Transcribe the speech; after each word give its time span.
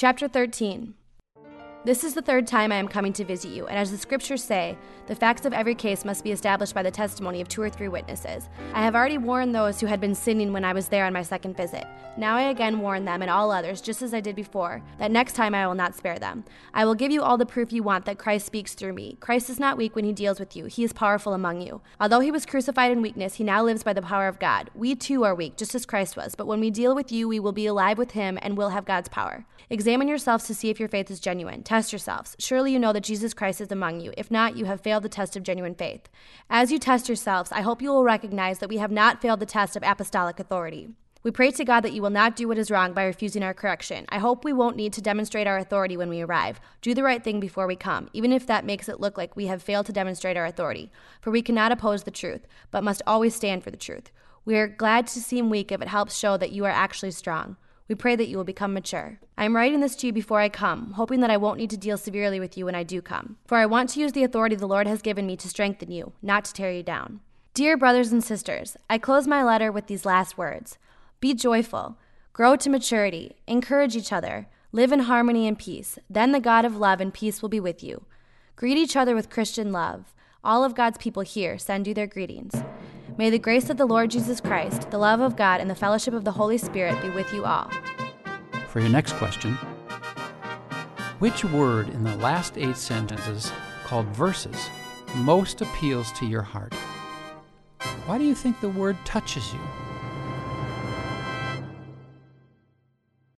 Chapter 0.00 0.28
13 0.28 0.94
This 1.88 2.04
is 2.04 2.12
the 2.12 2.20
third 2.20 2.46
time 2.46 2.70
I 2.70 2.74
am 2.74 2.86
coming 2.86 3.14
to 3.14 3.24
visit 3.24 3.50
you, 3.50 3.66
and 3.66 3.78
as 3.78 3.90
the 3.90 3.96
scriptures 3.96 4.44
say, 4.44 4.76
the 5.06 5.14
facts 5.14 5.46
of 5.46 5.54
every 5.54 5.74
case 5.74 6.04
must 6.04 6.22
be 6.22 6.32
established 6.32 6.74
by 6.74 6.82
the 6.82 6.90
testimony 6.90 7.40
of 7.40 7.48
two 7.48 7.62
or 7.62 7.70
three 7.70 7.88
witnesses. 7.88 8.50
I 8.74 8.84
have 8.84 8.94
already 8.94 9.16
warned 9.16 9.54
those 9.54 9.80
who 9.80 9.86
had 9.86 9.98
been 9.98 10.14
sinning 10.14 10.52
when 10.52 10.66
I 10.66 10.74
was 10.74 10.88
there 10.88 11.06
on 11.06 11.14
my 11.14 11.22
second 11.22 11.56
visit. 11.56 11.86
Now 12.18 12.36
I 12.36 12.50
again 12.50 12.80
warn 12.80 13.06
them 13.06 13.22
and 13.22 13.30
all 13.30 13.50
others, 13.50 13.80
just 13.80 14.02
as 14.02 14.12
I 14.12 14.20
did 14.20 14.36
before, 14.36 14.82
that 14.98 15.10
next 15.10 15.32
time 15.32 15.54
I 15.54 15.66
will 15.66 15.74
not 15.74 15.94
spare 15.94 16.18
them. 16.18 16.44
I 16.74 16.84
will 16.84 16.94
give 16.94 17.10
you 17.10 17.22
all 17.22 17.38
the 17.38 17.46
proof 17.46 17.72
you 17.72 17.82
want 17.82 18.04
that 18.04 18.18
Christ 18.18 18.44
speaks 18.44 18.74
through 18.74 18.92
me. 18.92 19.16
Christ 19.18 19.48
is 19.48 19.58
not 19.58 19.78
weak 19.78 19.96
when 19.96 20.04
he 20.04 20.12
deals 20.12 20.38
with 20.38 20.54
you, 20.54 20.66
he 20.66 20.84
is 20.84 20.92
powerful 20.92 21.32
among 21.32 21.62
you. 21.62 21.80
Although 21.98 22.20
he 22.20 22.30
was 22.30 22.44
crucified 22.44 22.92
in 22.92 23.00
weakness, 23.00 23.36
he 23.36 23.44
now 23.44 23.62
lives 23.62 23.82
by 23.82 23.94
the 23.94 24.02
power 24.02 24.28
of 24.28 24.38
God. 24.38 24.68
We 24.74 24.94
too 24.94 25.24
are 25.24 25.34
weak, 25.34 25.56
just 25.56 25.74
as 25.74 25.86
Christ 25.86 26.18
was, 26.18 26.34
but 26.34 26.46
when 26.46 26.60
we 26.60 26.68
deal 26.68 26.94
with 26.94 27.10
you, 27.10 27.26
we 27.28 27.40
will 27.40 27.52
be 27.52 27.64
alive 27.64 27.96
with 27.96 28.10
him 28.10 28.38
and 28.42 28.58
will 28.58 28.70
have 28.70 28.84
God's 28.84 29.08
power. 29.08 29.46
Examine 29.70 30.08
yourselves 30.08 30.46
to 30.46 30.54
see 30.54 30.68
if 30.70 30.80
your 30.80 30.88
faith 30.88 31.10
is 31.10 31.20
genuine. 31.20 31.62
Yourselves. 31.92 32.34
Surely 32.38 32.72
you 32.72 32.78
know 32.78 32.92
that 32.92 33.04
Jesus 33.04 33.32
Christ 33.32 33.60
is 33.60 33.70
among 33.70 34.00
you. 34.00 34.12
If 34.16 34.30
not, 34.30 34.56
you 34.56 34.64
have 34.64 34.80
failed 34.80 35.04
the 35.04 35.08
test 35.08 35.36
of 35.36 35.42
genuine 35.42 35.74
faith. 35.74 36.08
As 36.50 36.72
you 36.72 36.78
test 36.78 37.08
yourselves, 37.08 37.52
I 37.52 37.60
hope 37.60 37.80
you 37.80 37.90
will 37.90 38.02
recognize 38.02 38.58
that 38.58 38.68
we 38.68 38.78
have 38.78 38.90
not 38.90 39.22
failed 39.22 39.40
the 39.40 39.46
test 39.46 39.76
of 39.76 39.82
apostolic 39.84 40.40
authority. 40.40 40.88
We 41.22 41.30
pray 41.30 41.50
to 41.50 41.64
God 41.64 41.80
that 41.80 41.92
you 41.92 42.02
will 42.02 42.10
not 42.10 42.36
do 42.36 42.48
what 42.48 42.58
is 42.58 42.70
wrong 42.70 42.92
by 42.92 43.04
refusing 43.04 43.42
our 43.42 43.54
correction. 43.54 44.06
I 44.08 44.18
hope 44.18 44.44
we 44.44 44.52
won't 44.52 44.76
need 44.76 44.92
to 44.94 45.02
demonstrate 45.02 45.46
our 45.46 45.58
authority 45.58 45.96
when 45.96 46.08
we 46.08 46.22
arrive. 46.22 46.60
Do 46.80 46.94
the 46.94 47.02
right 47.02 47.22
thing 47.22 47.40
before 47.40 47.66
we 47.66 47.76
come, 47.76 48.08
even 48.12 48.32
if 48.32 48.46
that 48.46 48.64
makes 48.64 48.88
it 48.88 49.00
look 49.00 49.18
like 49.18 49.36
we 49.36 49.46
have 49.46 49.62
failed 49.62 49.86
to 49.86 49.92
demonstrate 49.92 50.36
our 50.36 50.46
authority. 50.46 50.90
For 51.20 51.30
we 51.30 51.42
cannot 51.42 51.72
oppose 51.72 52.04
the 52.04 52.10
truth, 52.10 52.46
but 52.70 52.84
must 52.84 53.02
always 53.06 53.34
stand 53.34 53.64
for 53.64 53.70
the 53.70 53.76
truth. 53.76 54.10
We 54.44 54.56
are 54.56 54.68
glad 54.68 55.06
to 55.08 55.20
seem 55.20 55.50
weak 55.50 55.72
if 55.72 55.82
it 55.82 55.88
helps 55.88 56.16
show 56.16 56.36
that 56.36 56.52
you 56.52 56.64
are 56.64 56.70
actually 56.70 57.10
strong. 57.10 57.56
We 57.88 57.94
pray 57.94 58.16
that 58.16 58.28
you 58.28 58.36
will 58.36 58.44
become 58.44 58.74
mature. 58.74 59.18
I 59.38 59.46
am 59.46 59.56
writing 59.56 59.80
this 59.80 59.96
to 59.96 60.06
you 60.06 60.12
before 60.12 60.40
I 60.40 60.50
come, 60.50 60.92
hoping 60.92 61.20
that 61.20 61.30
I 61.30 61.38
won't 61.38 61.58
need 61.58 61.70
to 61.70 61.76
deal 61.78 61.96
severely 61.96 62.38
with 62.38 62.58
you 62.58 62.66
when 62.66 62.74
I 62.74 62.82
do 62.82 63.00
come. 63.00 63.38
For 63.46 63.56
I 63.56 63.64
want 63.64 63.88
to 63.90 64.00
use 64.00 64.12
the 64.12 64.24
authority 64.24 64.56
the 64.56 64.68
Lord 64.68 64.86
has 64.86 65.00
given 65.00 65.26
me 65.26 65.36
to 65.38 65.48
strengthen 65.48 65.90
you, 65.90 66.12
not 66.20 66.44
to 66.44 66.52
tear 66.52 66.70
you 66.70 66.82
down. 66.82 67.20
Dear 67.54 67.78
brothers 67.78 68.12
and 68.12 68.22
sisters, 68.22 68.76
I 68.90 68.98
close 68.98 69.26
my 69.26 69.42
letter 69.42 69.72
with 69.72 69.86
these 69.86 70.04
last 70.04 70.36
words 70.36 70.76
Be 71.18 71.32
joyful, 71.32 71.96
grow 72.34 72.56
to 72.56 72.68
maturity, 72.68 73.36
encourage 73.46 73.96
each 73.96 74.12
other, 74.12 74.48
live 74.70 74.92
in 74.92 75.00
harmony 75.00 75.48
and 75.48 75.58
peace. 75.58 75.98
Then 76.10 76.32
the 76.32 76.40
God 76.40 76.66
of 76.66 76.76
love 76.76 77.00
and 77.00 77.12
peace 77.12 77.40
will 77.40 77.48
be 77.48 77.58
with 77.58 77.82
you. 77.82 78.04
Greet 78.54 78.76
each 78.76 78.96
other 78.96 79.14
with 79.14 79.30
Christian 79.30 79.72
love. 79.72 80.14
All 80.44 80.62
of 80.62 80.74
God's 80.74 80.98
people 80.98 81.22
here 81.22 81.58
send 81.58 81.86
you 81.86 81.94
their 81.94 82.06
greetings. 82.06 82.54
May 83.18 83.30
the 83.30 83.38
grace 83.40 83.68
of 83.68 83.76
the 83.76 83.84
Lord 83.84 84.12
Jesus 84.12 84.40
Christ, 84.40 84.92
the 84.92 84.98
love 84.98 85.20
of 85.20 85.34
God, 85.34 85.60
and 85.60 85.68
the 85.68 85.74
fellowship 85.74 86.14
of 86.14 86.22
the 86.22 86.30
Holy 86.30 86.56
Spirit 86.56 87.02
be 87.02 87.10
with 87.10 87.34
you 87.34 87.44
all. 87.44 87.68
For 88.68 88.78
your 88.78 88.90
next 88.90 89.14
question, 89.14 89.54
which 91.18 91.44
word 91.44 91.88
in 91.88 92.04
the 92.04 92.14
last 92.18 92.56
eight 92.56 92.76
sentences, 92.76 93.50
called 93.84 94.06
verses, 94.10 94.70
most 95.16 95.60
appeals 95.60 96.12
to 96.12 96.26
your 96.26 96.42
heart? 96.42 96.72
Why 98.06 98.18
do 98.18 98.24
you 98.24 98.36
think 98.36 98.60
the 98.60 98.68
word 98.68 98.96
touches 99.04 99.52
you? 99.52 99.87